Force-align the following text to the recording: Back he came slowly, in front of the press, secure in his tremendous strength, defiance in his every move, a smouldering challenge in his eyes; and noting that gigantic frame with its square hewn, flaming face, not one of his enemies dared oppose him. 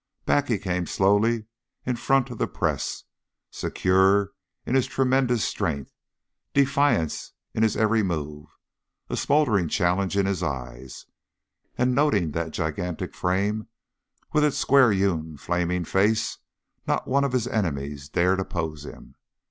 Back 0.25 0.47
he 0.47 0.57
came 0.57 0.87
slowly, 0.87 1.45
in 1.85 1.95
front 1.95 2.31
of 2.31 2.39
the 2.39 2.47
press, 2.47 3.03
secure 3.51 4.31
in 4.65 4.73
his 4.73 4.87
tremendous 4.87 5.43
strength, 5.43 5.91
defiance 6.55 7.33
in 7.53 7.61
his 7.61 7.77
every 7.77 8.01
move, 8.01 8.47
a 9.11 9.15
smouldering 9.15 9.67
challenge 9.67 10.17
in 10.17 10.25
his 10.25 10.41
eyes; 10.41 11.05
and 11.77 11.93
noting 11.93 12.31
that 12.31 12.49
gigantic 12.49 13.13
frame 13.13 13.67
with 14.33 14.43
its 14.43 14.57
square 14.57 14.91
hewn, 14.91 15.37
flaming 15.37 15.85
face, 15.85 16.39
not 16.87 17.07
one 17.07 17.23
of 17.23 17.31
his 17.33 17.45
enemies 17.45 18.09
dared 18.09 18.39
oppose 18.39 18.83
him. 18.83 19.13